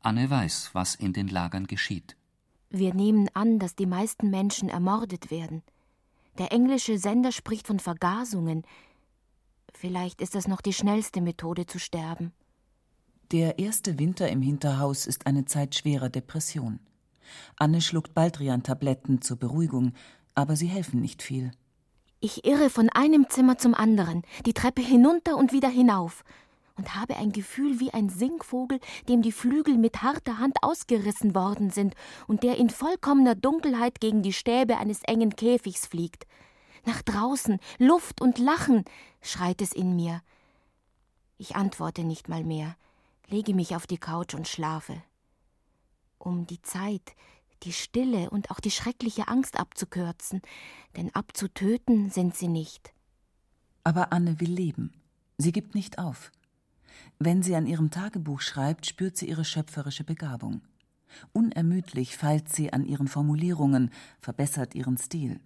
Anne 0.00 0.28
weiß, 0.28 0.70
was 0.72 0.96
in 0.96 1.12
den 1.12 1.28
Lagern 1.28 1.68
geschieht. 1.68 2.16
Wir 2.70 2.94
nehmen 2.94 3.28
an, 3.34 3.60
dass 3.60 3.76
die 3.76 3.86
meisten 3.86 4.30
Menschen 4.30 4.68
ermordet 4.68 5.30
werden. 5.30 5.62
Der 6.38 6.50
englische 6.50 6.98
Sender 6.98 7.30
spricht 7.30 7.68
von 7.68 7.78
Vergasungen. 7.78 8.64
Vielleicht 9.74 10.22
ist 10.22 10.34
das 10.34 10.48
noch 10.48 10.60
die 10.60 10.72
schnellste 10.72 11.20
Methode 11.20 11.66
zu 11.66 11.78
sterben. 11.78 12.32
Der 13.32 13.58
erste 13.58 13.98
Winter 13.98 14.28
im 14.28 14.40
Hinterhaus 14.40 15.06
ist 15.06 15.26
eine 15.26 15.44
Zeit 15.44 15.74
schwerer 15.74 16.08
Depression. 16.08 16.78
Anne 17.56 17.80
schluckt 17.80 18.14
Baldrian-Tabletten 18.14 19.22
zur 19.22 19.38
Beruhigung, 19.38 19.92
aber 20.34 20.56
sie 20.56 20.66
helfen 20.66 21.00
nicht 21.00 21.22
viel. 21.22 21.50
Ich 22.20 22.44
irre 22.46 22.70
von 22.70 22.88
einem 22.90 23.28
Zimmer 23.28 23.58
zum 23.58 23.74
anderen, 23.74 24.22
die 24.46 24.54
Treppe 24.54 24.82
hinunter 24.82 25.36
und 25.36 25.52
wieder 25.52 25.68
hinauf 25.68 26.24
und 26.76 26.94
habe 26.94 27.16
ein 27.16 27.32
Gefühl 27.32 27.80
wie 27.80 27.92
ein 27.92 28.08
Singvogel, 28.08 28.80
dem 29.08 29.22
die 29.22 29.32
Flügel 29.32 29.76
mit 29.76 30.02
harter 30.02 30.38
Hand 30.38 30.56
ausgerissen 30.62 31.34
worden 31.34 31.70
sind 31.70 31.94
und 32.26 32.42
der 32.42 32.56
in 32.56 32.70
vollkommener 32.70 33.34
Dunkelheit 33.34 34.00
gegen 34.00 34.22
die 34.22 34.32
Stäbe 34.32 34.78
eines 34.78 35.02
engen 35.02 35.36
Käfigs 35.36 35.86
fliegt. 35.86 36.26
Nach 36.86 37.00
draußen, 37.02 37.58
Luft 37.78 38.20
und 38.20 38.38
Lachen, 38.38 38.84
schreit 39.24 39.60
es 39.60 39.72
in 39.72 39.96
mir. 39.96 40.22
Ich 41.36 41.56
antworte 41.56 42.04
nicht 42.04 42.28
mal 42.28 42.44
mehr, 42.44 42.76
lege 43.28 43.54
mich 43.54 43.74
auf 43.74 43.86
die 43.86 43.98
Couch 43.98 44.34
und 44.34 44.46
schlafe. 44.46 45.02
Um 46.18 46.46
die 46.46 46.62
Zeit, 46.62 47.14
die 47.62 47.72
Stille 47.72 48.30
und 48.30 48.50
auch 48.50 48.60
die 48.60 48.70
schreckliche 48.70 49.28
Angst 49.28 49.58
abzukürzen, 49.58 50.42
denn 50.96 51.14
abzutöten 51.14 52.10
sind 52.10 52.36
sie 52.36 52.48
nicht. 52.48 52.92
Aber 53.82 54.12
Anne 54.12 54.40
will 54.40 54.52
leben. 54.52 54.92
Sie 55.38 55.52
gibt 55.52 55.74
nicht 55.74 55.98
auf. 55.98 56.30
Wenn 57.18 57.42
sie 57.42 57.56
an 57.56 57.66
ihrem 57.66 57.90
Tagebuch 57.90 58.40
schreibt, 58.40 58.86
spürt 58.86 59.16
sie 59.16 59.28
ihre 59.28 59.44
schöpferische 59.44 60.04
Begabung. 60.04 60.62
Unermüdlich 61.32 62.16
feilt 62.16 62.48
sie 62.48 62.72
an 62.72 62.84
ihren 62.84 63.08
Formulierungen, 63.08 63.90
verbessert 64.20 64.74
ihren 64.74 64.96
Stil. 64.98 65.40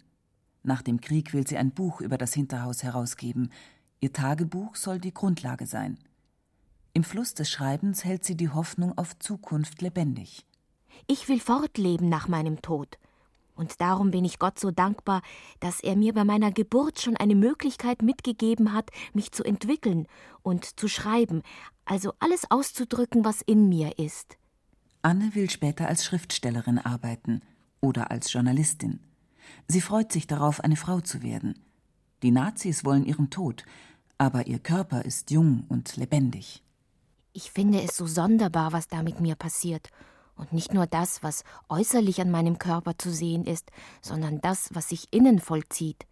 Nach 0.63 0.81
dem 0.81 1.01
Krieg 1.01 1.33
will 1.33 1.47
sie 1.47 1.57
ein 1.57 1.71
Buch 1.71 2.01
über 2.01 2.17
das 2.17 2.33
Hinterhaus 2.33 2.83
herausgeben. 2.83 3.51
Ihr 4.01 4.13
Tagebuch 4.13 4.75
soll 4.75 4.99
die 4.99 5.13
Grundlage 5.13 5.65
sein. 5.65 5.97
Im 6.93 7.03
Fluss 7.03 7.33
des 7.33 7.49
Schreibens 7.49 8.03
hält 8.03 8.25
sie 8.25 8.35
die 8.35 8.49
Hoffnung 8.49 8.97
auf 8.97 9.17
Zukunft 9.19 9.81
lebendig. 9.81 10.45
Ich 11.07 11.29
will 11.29 11.39
fortleben 11.39 12.09
nach 12.09 12.27
meinem 12.27 12.61
Tod. 12.61 12.97
Und 13.55 13.81
darum 13.81 14.11
bin 14.11 14.23
ich 14.23 14.39
Gott 14.39 14.57
so 14.57 14.71
dankbar, 14.71 15.21
dass 15.59 15.81
er 15.81 15.95
mir 15.95 16.13
bei 16.13 16.23
meiner 16.23 16.51
Geburt 16.51 17.01
schon 17.01 17.17
eine 17.17 17.35
Möglichkeit 17.35 18.01
mitgegeben 18.01 18.73
hat, 18.73 18.89
mich 19.13 19.33
zu 19.33 19.43
entwickeln 19.43 20.07
und 20.43 20.79
zu 20.79 20.87
schreiben, 20.87 21.43
also 21.83 22.13
alles 22.19 22.49
auszudrücken, 22.49 23.25
was 23.25 23.41
in 23.41 23.67
mir 23.67 23.99
ist. 23.99 24.37
Anne 25.01 25.35
will 25.35 25.49
später 25.49 25.87
als 25.87 26.05
Schriftstellerin 26.05 26.79
arbeiten 26.79 27.41
oder 27.81 28.11
als 28.11 28.31
Journalistin. 28.31 28.99
Sie 29.67 29.81
freut 29.81 30.11
sich 30.11 30.27
darauf, 30.27 30.61
eine 30.63 30.75
Frau 30.75 31.01
zu 31.01 31.21
werden. 31.23 31.59
Die 32.23 32.31
Nazis 32.31 32.83
wollen 32.83 33.05
ihren 33.05 33.29
Tod, 33.29 33.63
aber 34.17 34.47
ihr 34.47 34.59
Körper 34.59 35.05
ist 35.05 35.31
jung 35.31 35.65
und 35.69 35.95
lebendig. 35.95 36.63
Ich 37.33 37.51
finde 37.51 37.81
es 37.81 37.95
so 37.95 38.07
sonderbar, 38.07 38.73
was 38.73 38.87
da 38.87 39.03
mit 39.03 39.21
mir 39.21 39.35
passiert. 39.35 39.89
Und 40.35 40.53
nicht 40.53 40.73
nur 40.73 40.87
das, 40.87 41.21
was 41.21 41.43
äußerlich 41.67 42.21
an 42.21 42.31
meinem 42.31 42.57
Körper 42.59 42.97
zu 42.97 43.11
sehen 43.11 43.45
ist, 43.45 43.71
sondern 44.01 44.41
das, 44.41 44.69
was 44.73 44.89
sich 44.89 45.07
innen 45.11 45.39
vollzieht. 45.39 46.05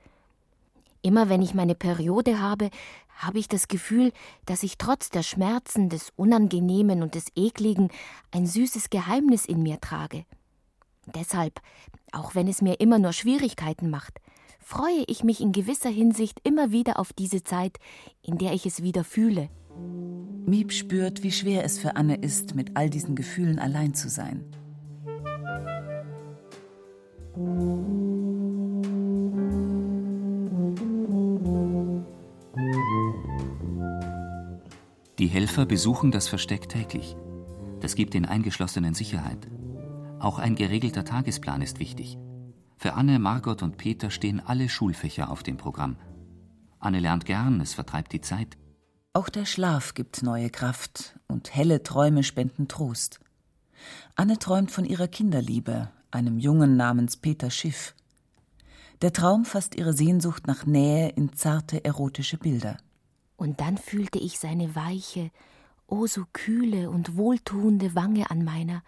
Immer 1.02 1.30
wenn 1.30 1.42
ich 1.42 1.54
meine 1.54 1.76
Periode 1.76 2.42
habe, 2.42 2.70
habe 3.18 3.40
ich 3.40 3.48
das 3.48 3.68
Gefühl, 3.68 4.12
dass 4.46 4.64
ich 4.64 4.78
trotz 4.78 5.10
der 5.10 5.24
Schmerzen, 5.24 5.90
des 5.90 6.12
Unangenehmen 6.16 7.02
und 7.02 7.16
des 7.16 7.26
Ekligen 7.36 7.90
ein 8.32 8.46
süßes 8.46 8.90
Geheimnis 8.90 9.46
in 9.46 9.64
mir 9.64 9.80
trage. 9.82 10.26
Deshalb, 11.16 11.62
auch 12.12 12.36
wenn 12.36 12.48
es 12.48 12.62
mir 12.62 12.80
immer 12.80 13.00
nur 13.00 13.14
Schwierigkeiten 13.14 13.90
macht, 13.90 14.20
freue 14.60 15.04
ich 15.08 15.24
mich 15.24 15.42
in 15.42 15.52
gewisser 15.52 15.90
Hinsicht 15.90 16.40
immer 16.44 16.72
wieder 16.72 17.00
auf 17.00 17.14
diese 17.14 17.44
Zeit, 17.44 17.78
in 18.22 18.38
der 18.38 18.54
ich 18.54 18.66
es 18.66 18.84
wieder 18.84 19.04
fühle. 19.04 19.50
Miep 20.46 20.72
spürt, 20.72 21.24
wie 21.24 21.32
schwer 21.32 21.64
es 21.64 21.80
für 21.80 21.96
Anne 21.96 22.16
ist, 22.16 22.56
mit 22.56 22.76
all 22.76 22.90
diesen 22.90 23.16
Gefühlen 23.16 23.60
allein 23.60 23.94
zu 23.94 24.10
sein. 24.10 24.44
Die 35.20 35.28
Helfer 35.28 35.66
besuchen 35.66 36.12
das 36.12 36.28
Versteck 36.28 36.70
täglich. 36.70 37.16
Das 37.80 37.96
gibt 37.96 38.14
den 38.14 38.26
Eingeschlossenen 38.26 38.94
Sicherheit. 38.94 39.48
Auch 40.20 40.40
ein 40.40 40.56
geregelter 40.56 41.06
Tagesplan 41.06 41.62
ist 41.62 41.80
wichtig. 41.80 42.18
Für 42.78 42.94
Anne, 42.94 43.20
Margot 43.20 43.62
und 43.62 43.78
Peter 43.78 44.10
stehen 44.10 44.40
alle 44.40 44.70
Schulfächer 44.70 45.30
auf 45.32 45.44
dem 45.44 45.58
Programm. 45.58 45.98
Anne 46.80 47.00
lernt 47.00 47.26
gern, 47.26 47.62
es 47.62 47.74
vertreibt 47.74 48.14
die 48.14 48.22
Zeit. 48.22 48.58
Auch 49.14 49.30
der 49.30 49.46
Schlaf 49.46 49.94
gibt 49.94 50.22
neue 50.24 50.50
Kraft 50.50 51.20
und 51.28 51.56
helle 51.56 51.84
Träume 51.84 52.24
spenden 52.24 52.68
Trost. 52.68 53.20
Anne 54.16 54.40
träumt 54.40 54.72
von 54.72 54.86
ihrer 54.86 55.08
Kinderliebe, 55.08 55.90
einem 56.12 56.40
Jungen 56.40 56.78
namens 56.78 57.18
Peter 57.18 57.50
Schiff. 57.50 57.96
Der 59.02 59.14
Traum 59.14 59.46
fasst 59.46 59.76
ihre 59.76 59.94
Sehnsucht 59.94 60.48
nach 60.48 60.66
Nähe 60.66 61.10
in 61.10 61.34
zarte 61.34 61.86
erotische 61.86 62.38
Bilder. 62.38 62.78
Und 63.36 63.62
dann 63.62 63.78
fühlte 63.78 64.18
ich 64.18 64.40
seine 64.40 64.76
weiche, 64.76 65.30
oh 65.86 66.08
so 66.08 66.26
kühle 66.34 66.90
und 66.90 67.16
wohltuende 67.16 67.94
Wange 67.94 68.32
an 68.32 68.44
meiner, 68.44 68.84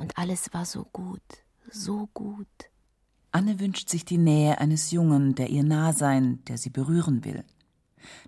und 0.00 0.16
alles 0.16 0.52
war 0.52 0.64
so 0.64 0.84
gut, 0.92 1.22
so 1.70 2.08
gut. 2.14 2.48
Anne 3.32 3.60
wünscht 3.60 3.88
sich 3.88 4.04
die 4.04 4.18
Nähe 4.18 4.58
eines 4.58 4.90
Jungen, 4.90 5.34
der 5.34 5.50
ihr 5.50 5.62
nah 5.62 5.92
sein, 5.92 6.42
der 6.46 6.58
sie 6.58 6.70
berühren 6.70 7.24
will. 7.24 7.44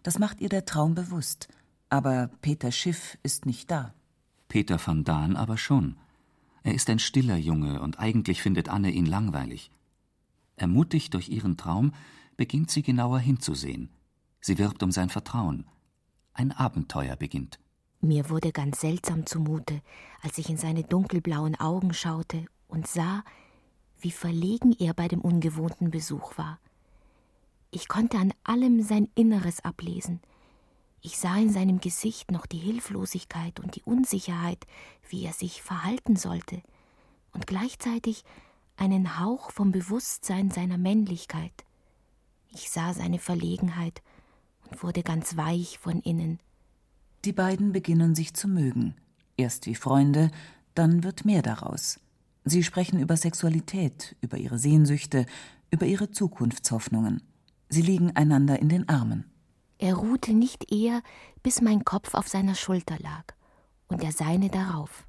Das 0.02 0.18
macht 0.18 0.40
ihr 0.40 0.48
der 0.48 0.64
Traum 0.64 0.94
bewusst. 0.94 1.48
Aber 1.88 2.30
Peter 2.40 2.70
Schiff 2.70 3.18
ist 3.22 3.46
nicht 3.46 3.70
da. 3.70 3.94
Peter 4.48 4.78
van 4.84 5.02
Daan 5.02 5.34
aber 5.34 5.56
schon. 5.56 5.96
Er 6.62 6.74
ist 6.74 6.88
ein 6.90 6.98
stiller 6.98 7.36
Junge 7.36 7.80
und 7.80 7.98
eigentlich 7.98 8.42
findet 8.42 8.68
Anne 8.68 8.90
ihn 8.90 9.06
langweilig. 9.06 9.70
Ermutigt 10.56 11.14
durch 11.14 11.30
ihren 11.30 11.56
Traum, 11.56 11.92
beginnt 12.36 12.70
sie 12.70 12.82
genauer 12.82 13.18
hinzusehen. 13.18 13.88
Sie 14.40 14.58
wirbt 14.58 14.82
um 14.82 14.92
sein 14.92 15.08
Vertrauen. 15.08 15.66
Ein 16.34 16.52
Abenteuer 16.52 17.16
beginnt. 17.16 17.58
Mir 18.04 18.28
wurde 18.30 18.50
ganz 18.50 18.80
seltsam 18.80 19.26
zumute, 19.26 19.80
als 20.22 20.36
ich 20.36 20.50
in 20.50 20.56
seine 20.56 20.82
dunkelblauen 20.82 21.54
Augen 21.60 21.94
schaute 21.94 22.46
und 22.66 22.88
sah, 22.88 23.22
wie 24.00 24.10
verlegen 24.10 24.74
er 24.76 24.92
bei 24.92 25.06
dem 25.06 25.20
ungewohnten 25.20 25.92
Besuch 25.92 26.36
war. 26.36 26.58
Ich 27.70 27.86
konnte 27.86 28.18
an 28.18 28.34
allem 28.42 28.82
sein 28.82 29.08
Inneres 29.14 29.64
ablesen. 29.64 30.20
Ich 31.00 31.16
sah 31.16 31.36
in 31.36 31.52
seinem 31.52 31.80
Gesicht 31.80 32.32
noch 32.32 32.44
die 32.44 32.58
Hilflosigkeit 32.58 33.60
und 33.60 33.76
die 33.76 33.82
Unsicherheit, 33.82 34.66
wie 35.08 35.24
er 35.24 35.32
sich 35.32 35.62
verhalten 35.62 36.16
sollte, 36.16 36.60
und 37.32 37.46
gleichzeitig 37.46 38.24
einen 38.76 39.20
Hauch 39.20 39.52
vom 39.52 39.70
Bewusstsein 39.70 40.50
seiner 40.50 40.76
Männlichkeit. 40.76 41.64
Ich 42.52 42.68
sah 42.68 42.94
seine 42.94 43.20
Verlegenheit 43.20 44.02
und 44.68 44.82
wurde 44.82 45.04
ganz 45.04 45.36
weich 45.36 45.78
von 45.78 46.00
innen. 46.00 46.40
Die 47.24 47.32
beiden 47.32 47.72
beginnen 47.72 48.14
sich 48.14 48.34
zu 48.34 48.48
mögen. 48.48 48.94
Erst 49.36 49.66
wie 49.66 49.74
Freunde, 49.74 50.30
dann 50.74 51.04
wird 51.04 51.24
mehr 51.24 51.42
daraus. 51.42 52.00
Sie 52.44 52.64
sprechen 52.64 52.98
über 52.98 53.16
Sexualität, 53.16 54.16
über 54.20 54.36
ihre 54.38 54.58
Sehnsüchte, 54.58 55.26
über 55.70 55.86
ihre 55.86 56.10
Zukunftshoffnungen. 56.10 57.22
Sie 57.68 57.82
liegen 57.82 58.16
einander 58.16 58.58
in 58.58 58.68
den 58.68 58.88
Armen. 58.88 59.30
Er 59.78 59.94
ruhte 59.94 60.32
nicht 60.32 60.72
eher, 60.72 61.02
bis 61.42 61.60
mein 61.60 61.84
Kopf 61.84 62.14
auf 62.14 62.28
seiner 62.28 62.54
Schulter 62.54 62.98
lag 62.98 63.24
und 63.88 64.02
der 64.02 64.12
seine 64.12 64.48
darauf. 64.48 65.06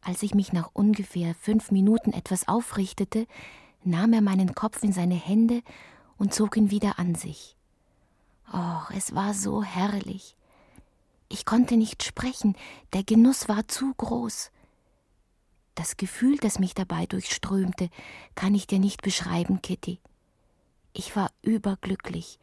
Als 0.00 0.22
ich 0.22 0.34
mich 0.34 0.52
nach 0.52 0.70
ungefähr 0.72 1.34
fünf 1.34 1.70
Minuten 1.70 2.12
etwas 2.12 2.48
aufrichtete, 2.48 3.26
nahm 3.84 4.12
er 4.12 4.22
meinen 4.22 4.54
Kopf 4.54 4.82
in 4.82 4.92
seine 4.92 5.14
Hände 5.14 5.62
und 6.16 6.34
zog 6.34 6.56
ihn 6.56 6.70
wieder 6.70 6.98
an 6.98 7.14
sich. 7.14 7.56
Oh, 8.52 8.92
es 8.94 9.14
war 9.14 9.34
so 9.34 9.62
herrlich. 9.62 10.36
Ich 11.32 11.46
konnte 11.46 11.78
nicht 11.78 12.02
sprechen, 12.02 12.56
der 12.92 13.04
Genuss 13.04 13.48
war 13.48 13.66
zu 13.66 13.94
groß. 13.94 14.50
Das 15.74 15.96
Gefühl, 15.96 16.36
das 16.36 16.58
mich 16.58 16.74
dabei 16.74 17.06
durchströmte, 17.06 17.88
kann 18.34 18.54
ich 18.54 18.66
dir 18.66 18.78
nicht 18.78 19.00
beschreiben, 19.00 19.62
Kitty. 19.62 19.98
Ich 20.92 21.16
war 21.16 21.30
überglücklich 21.40 22.38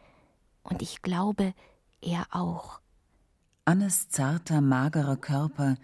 und 0.63 0.81
ich 0.81 1.03
glaube, 1.03 1.53
er 2.01 2.25
auch. 2.31 2.81
Annes 3.63 4.09
zarter, 4.09 4.59
magerer 4.59 5.17
Körper, 5.17 5.75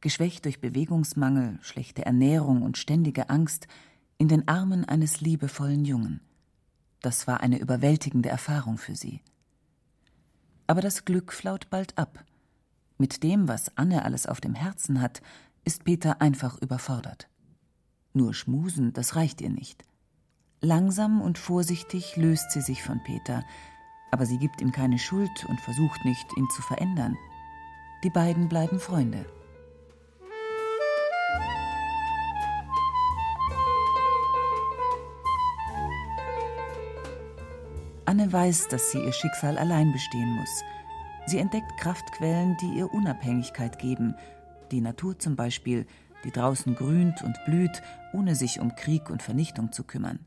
geschwächt 0.00 0.44
durch 0.44 0.60
Bewegungsmangel, 0.60 1.58
schlechte 1.62 2.06
Ernährung 2.06 2.62
und 2.62 2.78
ständige 2.78 3.28
Angst, 3.28 3.66
in 4.18 4.28
den 4.28 4.46
Armen 4.46 4.84
eines 4.84 5.20
liebevollen 5.20 5.84
Jungen. 5.84 6.20
Das 7.00 7.26
war 7.26 7.40
eine 7.40 7.58
überwältigende 7.58 8.28
Erfahrung 8.28 8.78
für 8.78 8.94
sie. 8.94 9.20
Aber 10.68 10.80
das 10.80 11.04
Glück 11.04 11.32
flaut 11.32 11.68
bald 11.68 11.98
ab. 11.98 12.24
Mit 13.02 13.24
dem, 13.24 13.48
was 13.48 13.76
Anne 13.76 14.04
alles 14.04 14.28
auf 14.28 14.40
dem 14.40 14.54
Herzen 14.54 15.00
hat, 15.00 15.22
ist 15.64 15.82
Peter 15.82 16.22
einfach 16.22 16.56
überfordert. 16.62 17.28
Nur 18.12 18.32
schmusen, 18.32 18.92
das 18.92 19.16
reicht 19.16 19.40
ihr 19.40 19.50
nicht. 19.50 19.82
Langsam 20.60 21.20
und 21.20 21.36
vorsichtig 21.36 22.16
löst 22.16 22.52
sie 22.52 22.60
sich 22.60 22.84
von 22.84 23.02
Peter, 23.02 23.42
aber 24.12 24.24
sie 24.24 24.38
gibt 24.38 24.60
ihm 24.60 24.70
keine 24.70 25.00
Schuld 25.00 25.44
und 25.48 25.60
versucht 25.62 26.04
nicht, 26.04 26.26
ihn 26.36 26.48
zu 26.54 26.62
verändern. 26.62 27.18
Die 28.04 28.10
beiden 28.10 28.48
bleiben 28.48 28.78
Freunde. 28.78 29.26
Anne 38.04 38.32
weiß, 38.32 38.68
dass 38.68 38.92
sie 38.92 39.02
ihr 39.02 39.12
Schicksal 39.12 39.58
allein 39.58 39.90
bestehen 39.90 40.36
muss. 40.36 40.62
Sie 41.26 41.38
entdeckt 41.38 41.70
Kraftquellen, 41.78 42.56
die 42.60 42.78
ihr 42.78 42.92
Unabhängigkeit 42.92 43.78
geben. 43.78 44.16
Die 44.70 44.80
Natur 44.80 45.18
zum 45.18 45.36
Beispiel, 45.36 45.86
die 46.24 46.30
draußen 46.30 46.74
grünt 46.74 47.22
und 47.22 47.36
blüht, 47.44 47.82
ohne 48.12 48.34
sich 48.34 48.60
um 48.60 48.74
Krieg 48.74 49.10
und 49.10 49.22
Vernichtung 49.22 49.72
zu 49.72 49.84
kümmern. 49.84 50.20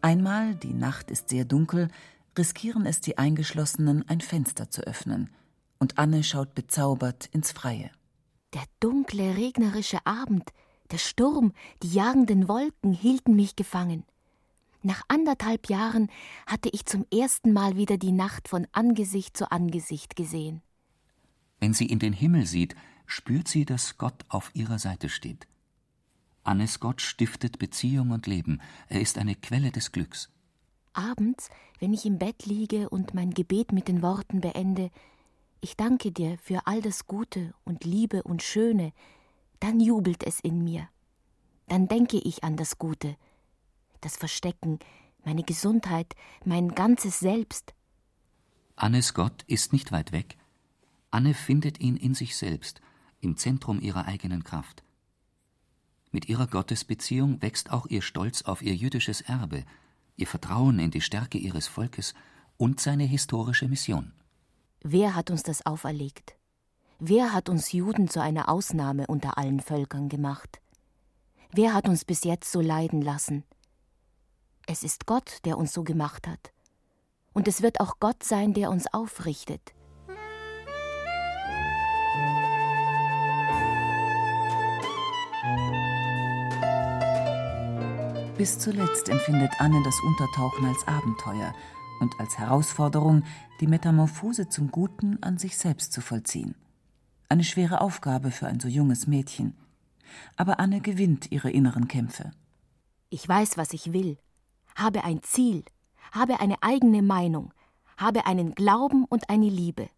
Einmal, 0.00 0.54
die 0.54 0.74
Nacht 0.74 1.10
ist 1.10 1.30
sehr 1.30 1.44
dunkel, 1.44 1.88
riskieren 2.36 2.84
es 2.84 3.00
die 3.00 3.16
Eingeschlossenen, 3.16 4.06
ein 4.08 4.20
Fenster 4.20 4.70
zu 4.70 4.82
öffnen, 4.82 5.30
und 5.78 5.98
Anne 5.98 6.22
schaut 6.22 6.54
bezaubert 6.54 7.26
ins 7.32 7.52
Freie. 7.52 7.90
Der 8.52 8.64
dunkle, 8.80 9.36
regnerische 9.36 10.04
Abend, 10.04 10.50
der 10.90 10.98
Sturm, 10.98 11.52
die 11.82 11.88
jagenden 11.88 12.48
Wolken 12.48 12.92
hielten 12.92 13.34
mich 13.34 13.56
gefangen. 13.56 14.04
Nach 14.86 15.02
anderthalb 15.08 15.70
Jahren 15.70 16.10
hatte 16.46 16.68
ich 16.70 16.84
zum 16.84 17.06
ersten 17.10 17.54
Mal 17.54 17.78
wieder 17.78 17.96
die 17.96 18.12
Nacht 18.12 18.48
von 18.48 18.66
Angesicht 18.72 19.34
zu 19.34 19.50
Angesicht 19.50 20.14
gesehen. 20.14 20.60
Wenn 21.58 21.72
sie 21.72 21.86
in 21.86 21.98
den 21.98 22.12
Himmel 22.12 22.44
sieht, 22.44 22.76
spürt 23.06 23.48
sie, 23.48 23.64
dass 23.64 23.96
Gott 23.96 24.26
auf 24.28 24.50
ihrer 24.52 24.78
Seite 24.78 25.08
steht. 25.08 25.48
Annes 26.42 26.80
Gott 26.80 27.00
stiftet 27.00 27.58
Beziehung 27.58 28.10
und 28.10 28.26
Leben. 28.26 28.60
Er 28.88 29.00
ist 29.00 29.16
eine 29.16 29.34
Quelle 29.34 29.70
des 29.70 29.90
Glücks. 29.90 30.28
Abends, 30.92 31.48
wenn 31.78 31.94
ich 31.94 32.04
im 32.04 32.18
Bett 32.18 32.44
liege 32.44 32.90
und 32.90 33.14
mein 33.14 33.30
Gebet 33.30 33.72
mit 33.72 33.88
den 33.88 34.02
Worten 34.02 34.42
beende, 34.42 34.90
ich 35.62 35.78
danke 35.78 36.12
dir 36.12 36.36
für 36.36 36.66
all 36.66 36.82
das 36.82 37.06
Gute 37.06 37.54
und 37.64 37.84
Liebe 37.84 38.22
und 38.22 38.42
Schöne, 38.42 38.92
dann 39.60 39.80
jubelt 39.80 40.24
es 40.26 40.40
in 40.40 40.62
mir. 40.62 40.90
Dann 41.68 41.88
denke 41.88 42.18
ich 42.18 42.44
an 42.44 42.58
das 42.58 42.76
Gute, 42.76 43.16
das 44.04 44.16
Verstecken, 44.16 44.78
meine 45.24 45.42
Gesundheit, 45.42 46.14
mein 46.44 46.68
ganzes 46.74 47.20
Selbst. 47.20 47.74
Annes 48.76 49.14
Gott 49.14 49.42
ist 49.46 49.72
nicht 49.72 49.92
weit 49.92 50.12
weg. 50.12 50.36
Anne 51.10 51.34
findet 51.34 51.80
ihn 51.80 51.96
in 51.96 52.14
sich 52.14 52.36
selbst, 52.36 52.80
im 53.20 53.36
Zentrum 53.36 53.80
ihrer 53.80 54.06
eigenen 54.06 54.44
Kraft. 54.44 54.82
Mit 56.10 56.28
ihrer 56.28 56.46
Gottesbeziehung 56.46 57.40
wächst 57.42 57.70
auch 57.70 57.86
ihr 57.86 58.02
Stolz 58.02 58.42
auf 58.42 58.62
ihr 58.62 58.74
jüdisches 58.74 59.20
Erbe, 59.20 59.64
ihr 60.16 60.26
Vertrauen 60.26 60.78
in 60.78 60.90
die 60.90 61.00
Stärke 61.00 61.38
ihres 61.38 61.66
Volkes 61.66 62.14
und 62.56 62.80
seine 62.80 63.04
historische 63.04 63.68
Mission. 63.68 64.12
Wer 64.80 65.14
hat 65.14 65.30
uns 65.30 65.42
das 65.42 65.64
auferlegt? 65.66 66.36
Wer 66.98 67.32
hat 67.32 67.48
uns 67.48 67.72
Juden 67.72 68.08
zu 68.08 68.20
einer 68.20 68.48
Ausnahme 68.48 69.06
unter 69.06 69.38
allen 69.38 69.60
Völkern 69.60 70.08
gemacht? 70.08 70.60
Wer 71.52 71.74
hat 71.74 71.88
uns 71.88 72.04
bis 72.04 72.24
jetzt 72.24 72.50
so 72.50 72.60
leiden 72.60 73.02
lassen? 73.02 73.44
Es 74.66 74.82
ist 74.82 75.04
Gott, 75.04 75.40
der 75.44 75.58
uns 75.58 75.74
so 75.74 75.84
gemacht 75.84 76.26
hat. 76.26 76.52
Und 77.34 77.48
es 77.48 77.60
wird 77.60 77.80
auch 77.80 77.98
Gott 78.00 78.22
sein, 78.22 78.54
der 78.54 78.70
uns 78.70 78.86
aufrichtet. 78.92 79.74
Bis 88.38 88.58
zuletzt 88.58 89.08
empfindet 89.08 89.52
Anne 89.58 89.82
das 89.84 90.00
Untertauchen 90.00 90.66
als 90.66 90.88
Abenteuer 90.88 91.54
und 92.00 92.18
als 92.18 92.38
Herausforderung, 92.38 93.22
die 93.60 93.66
Metamorphose 93.66 94.48
zum 94.48 94.70
Guten 94.70 95.22
an 95.22 95.38
sich 95.38 95.58
selbst 95.58 95.92
zu 95.92 96.00
vollziehen. 96.00 96.54
Eine 97.28 97.44
schwere 97.44 97.80
Aufgabe 97.80 98.30
für 98.30 98.46
ein 98.46 98.60
so 98.60 98.68
junges 98.68 99.06
Mädchen. 99.06 99.56
Aber 100.36 100.58
Anne 100.58 100.80
gewinnt 100.80 101.30
ihre 101.32 101.50
inneren 101.50 101.86
Kämpfe. 101.86 102.30
Ich 103.10 103.28
weiß, 103.28 103.56
was 103.56 103.72
ich 103.72 103.92
will, 103.92 104.18
habe 104.74 105.04
ein 105.04 105.22
Ziel, 105.22 105.64
habe 106.12 106.40
eine 106.40 106.62
eigene 106.62 107.02
Meinung, 107.02 107.52
habe 107.96 108.26
einen 108.26 108.54
Glauben 108.54 109.04
und 109.04 109.30
eine 109.30 109.48
Liebe. 109.48 109.88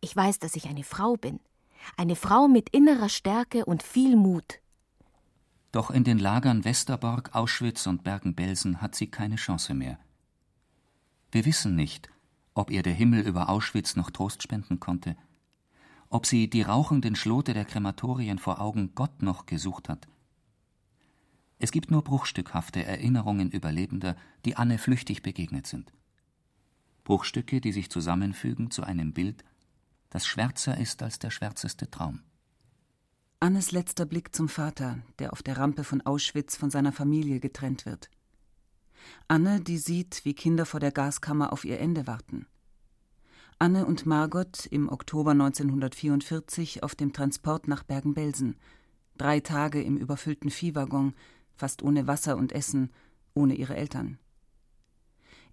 Ich 0.00 0.14
weiß, 0.14 0.38
dass 0.38 0.56
ich 0.56 0.68
eine 0.68 0.84
Frau 0.84 1.16
bin, 1.16 1.40
eine 1.96 2.16
Frau 2.16 2.48
mit 2.48 2.68
innerer 2.70 3.08
Stärke 3.08 3.64
und 3.64 3.82
viel 3.82 4.16
Mut. 4.16 4.60
Doch 5.72 5.90
in 5.90 6.04
den 6.04 6.18
Lagern 6.18 6.64
Westerbork, 6.64 7.34
Auschwitz 7.34 7.86
und 7.86 8.02
Bergen-Belsen 8.02 8.80
hat 8.80 8.94
sie 8.94 9.08
keine 9.10 9.36
Chance 9.36 9.74
mehr. 9.74 9.98
Wir 11.30 11.44
wissen 11.44 11.76
nicht, 11.76 12.08
ob 12.54 12.70
ihr 12.70 12.82
der 12.82 12.94
Himmel 12.94 13.26
über 13.26 13.48
Auschwitz 13.48 13.94
noch 13.94 14.10
Trost 14.10 14.42
spenden 14.42 14.80
konnte, 14.80 15.16
ob 16.08 16.24
sie 16.24 16.48
die 16.48 16.62
rauchenden 16.62 17.16
Schlote 17.16 17.52
der 17.52 17.66
Krematorien 17.66 18.38
vor 18.38 18.60
Augen 18.60 18.94
Gott 18.94 19.20
noch 19.22 19.44
gesucht 19.44 19.88
hat. 19.90 20.08
Es 21.58 21.72
gibt 21.72 21.90
nur 21.90 22.02
bruchstückhafte 22.02 22.84
Erinnerungen 22.84 23.50
Überlebender, 23.50 24.16
die 24.44 24.56
Anne 24.56 24.78
flüchtig 24.78 25.22
begegnet 25.22 25.66
sind. 25.66 25.92
Bruchstücke, 27.04 27.60
die 27.60 27.72
sich 27.72 27.90
zusammenfügen 27.90 28.70
zu 28.70 28.82
einem 28.82 29.12
Bild, 29.12 29.44
das 30.10 30.26
schwärzer 30.26 30.78
ist 30.78 31.02
als 31.02 31.18
der 31.18 31.30
schwärzeste 31.30 31.90
Traum. 31.90 32.20
Annes 33.40 33.72
letzter 33.72 34.04
Blick 34.04 34.34
zum 34.34 34.48
Vater, 34.48 34.98
der 35.18 35.32
auf 35.32 35.42
der 35.42 35.58
Rampe 35.58 35.84
von 35.84 36.00
Auschwitz 36.00 36.56
von 36.56 36.70
seiner 36.70 36.92
Familie 36.92 37.40
getrennt 37.40 37.86
wird. 37.86 38.10
Anne, 39.28 39.60
die 39.60 39.78
sieht, 39.78 40.24
wie 40.24 40.34
Kinder 40.34 40.66
vor 40.66 40.80
der 40.80 40.92
Gaskammer 40.92 41.52
auf 41.52 41.64
ihr 41.64 41.78
Ende 41.78 42.06
warten. 42.06 42.46
Anne 43.60 43.86
und 43.86 44.06
Margot 44.06 44.66
im 44.66 44.88
Oktober 44.88 45.32
1944 45.32 46.82
auf 46.82 46.94
dem 46.94 47.12
Transport 47.12 47.68
nach 47.68 47.82
Bergen-Belsen. 47.82 48.56
Drei 49.16 49.40
Tage 49.40 49.82
im 49.82 49.96
überfüllten 49.96 50.50
Viehwaggon, 50.50 51.14
fast 51.58 51.82
ohne 51.82 52.06
Wasser 52.06 52.36
und 52.38 52.52
Essen, 52.52 52.90
ohne 53.34 53.54
ihre 53.54 53.76
Eltern. 53.76 54.18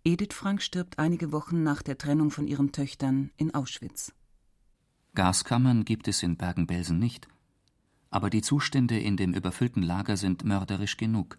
Edith 0.06 0.34
Frank 0.34 0.62
stirbt 0.62 1.00
einige 1.00 1.32
Wochen 1.32 1.64
nach 1.64 1.82
der 1.82 1.98
Trennung 1.98 2.32
von 2.32 2.48
ihren 2.48 2.72
Töchtern 2.72 3.32
in 3.36 3.54
Auschwitz. 3.54 4.14
Gaskammern 5.16 5.84
gibt 5.84 6.08
es 6.08 6.24
in 6.24 6.38
Bergen-Belsen 6.38 7.00
nicht 7.00 7.28
aber 8.16 8.30
die 8.30 8.42
Zustände 8.42 8.98
in 8.98 9.18
dem 9.18 9.34
überfüllten 9.34 9.84
Lager 9.84 10.16
sind 10.16 10.46
mörderisch 10.46 10.96
genug. 10.96 11.38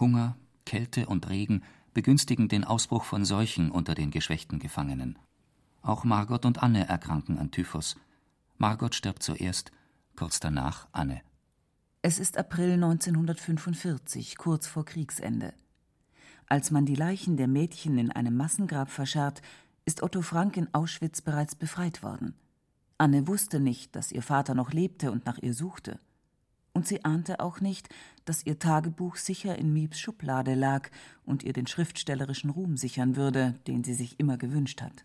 Hunger, 0.00 0.38
Kälte 0.64 1.04
und 1.04 1.28
Regen 1.28 1.62
begünstigen 1.92 2.48
den 2.48 2.64
Ausbruch 2.64 3.04
von 3.04 3.26
Seuchen 3.26 3.70
unter 3.70 3.94
den 3.94 4.10
geschwächten 4.10 4.58
Gefangenen. 4.58 5.18
Auch 5.82 6.04
Margot 6.04 6.46
und 6.46 6.62
Anne 6.62 6.88
erkranken 6.88 7.36
an 7.36 7.50
Typhus. 7.50 7.96
Margot 8.56 8.94
stirbt 8.94 9.22
zuerst, 9.22 9.70
kurz 10.16 10.40
danach 10.40 10.88
Anne. 10.92 11.20
Es 12.08 12.18
ist 12.18 12.38
April 12.38 12.72
1945, 12.72 14.38
kurz 14.38 14.66
vor 14.66 14.86
Kriegsende. 14.86 15.52
Als 16.46 16.70
man 16.70 16.86
die 16.86 16.94
Leichen 16.94 17.36
der 17.36 17.48
Mädchen 17.48 17.98
in 17.98 18.10
einem 18.10 18.34
Massengrab 18.34 18.88
verscharrt, 18.88 19.42
ist 19.84 20.02
Otto 20.02 20.22
Frank 20.22 20.56
in 20.56 20.72
Auschwitz 20.72 21.20
bereits 21.20 21.54
befreit 21.54 22.02
worden. 22.02 22.32
Anne 22.96 23.28
wusste 23.28 23.60
nicht, 23.60 23.94
dass 23.94 24.10
ihr 24.10 24.22
Vater 24.22 24.54
noch 24.54 24.72
lebte 24.72 25.12
und 25.12 25.26
nach 25.26 25.36
ihr 25.42 25.52
suchte. 25.52 26.00
Und 26.72 26.86
sie 26.86 27.04
ahnte 27.04 27.40
auch 27.40 27.60
nicht, 27.60 27.90
dass 28.24 28.46
ihr 28.46 28.58
Tagebuch 28.58 29.16
sicher 29.16 29.58
in 29.58 29.74
Miebs 29.74 30.00
Schublade 30.00 30.54
lag 30.54 30.88
und 31.26 31.42
ihr 31.42 31.52
den 31.52 31.66
schriftstellerischen 31.66 32.48
Ruhm 32.48 32.78
sichern 32.78 33.16
würde, 33.16 33.52
den 33.66 33.84
sie 33.84 33.92
sich 33.92 34.18
immer 34.18 34.38
gewünscht 34.38 34.80
hat. 34.80 35.04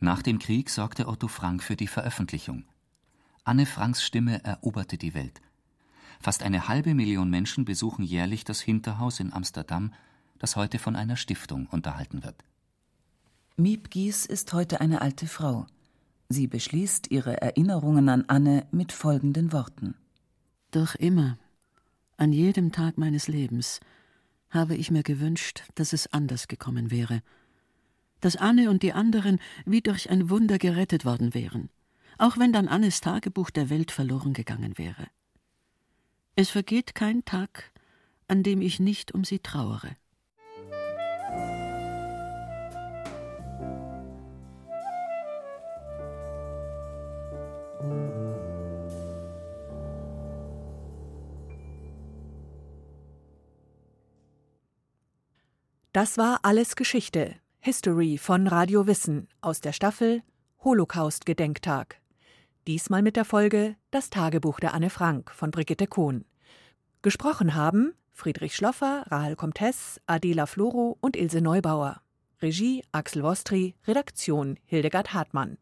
Nach 0.00 0.20
dem 0.20 0.38
Krieg 0.38 0.68
sorgte 0.68 1.08
Otto 1.08 1.28
Frank 1.28 1.62
für 1.62 1.76
die 1.76 1.88
Veröffentlichung. 1.88 2.66
Anne 3.44 3.64
Franks 3.64 4.04
Stimme 4.04 4.44
eroberte 4.44 4.98
die 4.98 5.14
Welt. 5.14 5.40
Fast 6.20 6.42
eine 6.42 6.68
halbe 6.68 6.94
Million 6.94 7.30
Menschen 7.30 7.64
besuchen 7.64 8.04
jährlich 8.04 8.44
das 8.44 8.60
Hinterhaus 8.60 9.20
in 9.20 9.32
Amsterdam, 9.32 9.94
das 10.38 10.54
heute 10.54 10.78
von 10.78 10.94
einer 10.94 11.16
Stiftung 11.16 11.66
unterhalten 11.66 12.22
wird. 12.22 12.44
Miep 13.56 13.90
Gies 13.90 14.26
ist 14.26 14.52
heute 14.52 14.80
eine 14.82 15.00
alte 15.00 15.26
Frau. 15.26 15.66
Sie 16.28 16.46
beschließt 16.46 17.10
ihre 17.10 17.40
Erinnerungen 17.40 18.08
an 18.08 18.24
Anne 18.28 18.66
mit 18.70 18.92
folgenden 18.92 19.52
Worten. 19.52 19.94
Doch 20.70 20.94
immer, 20.94 21.38
an 22.18 22.32
jedem 22.32 22.70
Tag 22.70 22.98
meines 22.98 23.26
Lebens, 23.26 23.80
habe 24.50 24.76
ich 24.76 24.90
mir 24.90 25.02
gewünscht, 25.02 25.64
dass 25.74 25.92
es 25.92 26.12
anders 26.12 26.48
gekommen 26.48 26.90
wäre. 26.90 27.22
Dass 28.20 28.36
Anne 28.36 28.68
und 28.68 28.82
die 28.82 28.92
anderen 28.92 29.40
wie 29.64 29.80
durch 29.80 30.10
ein 30.10 30.28
Wunder 30.28 30.58
gerettet 30.58 31.06
worden 31.06 31.32
wären, 31.32 31.70
auch 32.18 32.36
wenn 32.36 32.52
dann 32.52 32.68
Annes 32.68 33.00
Tagebuch 33.00 33.48
der 33.50 33.70
Welt 33.70 33.90
verloren 33.90 34.34
gegangen 34.34 34.76
wäre. 34.76 35.06
Es 36.36 36.50
vergeht 36.50 36.94
kein 36.94 37.24
Tag, 37.24 37.72
an 38.28 38.42
dem 38.42 38.62
ich 38.62 38.80
nicht 38.80 39.12
um 39.12 39.24
sie 39.24 39.40
trauere. 39.40 39.96
Das 55.92 56.18
war 56.18 56.40
alles 56.44 56.76
Geschichte, 56.76 57.34
History 57.58 58.16
von 58.16 58.46
Radio 58.46 58.86
Wissen 58.86 59.28
aus 59.40 59.60
der 59.60 59.72
Staffel 59.72 60.22
Holocaust-Gedenktag. 60.62 61.99
Diesmal 62.70 63.02
mit 63.02 63.16
der 63.16 63.24
Folge 63.24 63.74
Das 63.90 64.10
Tagebuch 64.10 64.60
der 64.60 64.74
Anne 64.74 64.90
Frank 64.90 65.32
von 65.32 65.50
Brigitte 65.50 65.88
Kohn. 65.88 66.24
Gesprochen 67.02 67.56
haben 67.56 67.94
Friedrich 68.12 68.54
Schloffer, 68.54 69.02
Rahel 69.08 69.34
Comtes, 69.34 70.00
Adela 70.06 70.46
Floro 70.46 70.96
und 71.00 71.16
Ilse 71.16 71.40
Neubauer. 71.40 72.00
Regie 72.40 72.84
Axel 72.92 73.24
Wostri, 73.24 73.74
Redaktion 73.88 74.56
Hildegard 74.66 75.12
Hartmann. 75.12 75.58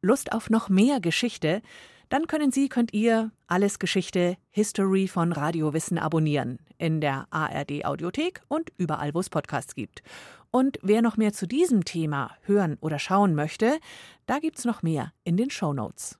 Lust 0.00 0.30
auf 0.30 0.48
noch 0.48 0.68
mehr 0.68 1.00
Geschichte? 1.00 1.60
Dann 2.08 2.28
können 2.28 2.52
Sie, 2.52 2.68
könnt 2.68 2.94
ihr 2.94 3.32
alles 3.48 3.80
Geschichte 3.80 4.36
History 4.50 5.08
von 5.08 5.32
Radiowissen 5.32 5.98
abonnieren 5.98 6.60
in 6.78 7.00
der 7.00 7.26
ARD 7.30 7.84
Audiothek 7.84 8.42
und 8.46 8.70
überall, 8.76 9.12
wo 9.12 9.18
es 9.18 9.28
Podcasts 9.28 9.74
gibt. 9.74 10.04
Und 10.52 10.78
wer 10.82 11.02
noch 11.02 11.16
mehr 11.16 11.32
zu 11.32 11.48
diesem 11.48 11.84
Thema 11.84 12.36
hören 12.42 12.78
oder 12.80 13.00
schauen 13.00 13.34
möchte, 13.34 13.80
da 14.26 14.38
gibt's 14.38 14.64
noch 14.64 14.84
mehr 14.84 15.12
in 15.24 15.36
den 15.36 15.50
Show 15.50 15.72
Notes. 15.72 16.16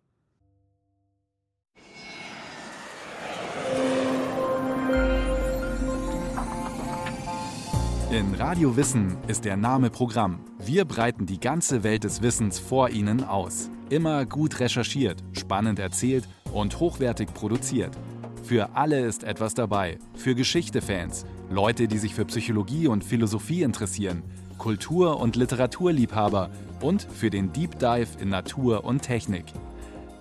In 8.11 8.35
Radio 8.37 8.75
Wissen 8.75 9.19
ist 9.29 9.45
der 9.45 9.59
Name 9.59 9.91
Programm. 9.91 10.41
Wir 10.59 10.87
breiten 10.87 11.27
die 11.27 11.39
ganze 11.39 11.83
Welt 11.83 12.05
des 12.05 12.23
Wissens 12.23 12.59
vor 12.59 12.89
Ihnen 12.89 13.23
aus. 13.23 13.69
Immer 13.91 14.25
gut 14.25 14.61
recherchiert, 14.61 15.23
spannend 15.33 15.79
erzählt 15.79 16.27
und 16.51 16.81
hochwertig 16.81 17.35
produziert. 17.35 17.99
Für 18.43 18.75
alle 18.75 19.01
ist 19.01 19.25
etwas 19.25 19.53
dabei. 19.53 19.99
Für 20.15 20.35
Geschichte-Fans, 20.35 21.27
Leute, 21.51 21.87
die 21.87 21.99
sich 21.99 22.15
für 22.15 22.25
Psychologie 22.25 22.87
und 22.87 23.05
Philosophie 23.05 23.61
interessieren, 23.61 24.23
Kultur- 24.57 25.21
und 25.21 25.37
Literaturliebhaber 25.37 26.49
und 26.81 27.03
für 27.03 27.29
den 27.29 27.53
Deep 27.53 27.79
Dive 27.79 28.19
in 28.23 28.31
Natur 28.31 28.85
und 28.85 29.03
Technik. 29.03 29.45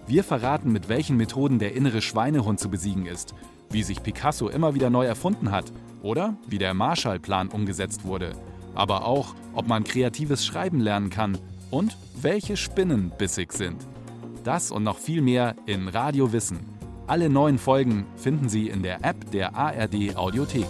Wir 0.08 0.26
verraten, 0.26 0.74
mit 0.74 0.90
welchen 0.90 1.16
Methoden 1.16 1.58
der 1.58 1.74
innere 1.74 2.02
Schweinehund 2.02 2.60
zu 2.60 2.70
besiegen 2.70 3.06
ist, 3.06 3.34
wie 3.70 3.84
sich 3.84 4.04
Picasso 4.04 4.50
immer 4.50 4.76
wieder 4.76 4.90
neu 4.90 5.06
erfunden 5.06 5.52
hat 5.52 5.72
oder 6.02 6.36
wie 6.48 6.58
der 6.58 6.74
Marshallplan 6.74 7.50
umgesetzt 7.50 8.06
wurde, 8.06 8.32
aber 8.76 9.06
auch, 9.06 9.36
ob 9.54 9.68
man 9.68 9.84
kreatives 9.84 10.46
Schreiben 10.46 10.80
lernen 10.80 11.10
kann 11.10 11.38
und 11.72 11.98
welche 12.22 12.58
Spinnen 12.58 13.12
bissig 13.18 13.54
sind. 13.54 13.86
Das 14.44 14.72
und 14.72 14.84
noch 14.84 14.98
viel 14.98 15.22
mehr 15.22 15.56
in 15.66 15.88
Radio 15.88 16.32
Wissen. 16.32 16.60
Alle 17.08 17.30
neuen 17.30 17.58
Folgen 17.58 18.06
finden 18.16 18.50
Sie 18.50 18.68
in 18.68 18.84
der 18.84 19.04
App 19.04 19.32
der 19.32 19.56
ARD 19.56 20.16
Audiothek. 20.16 20.68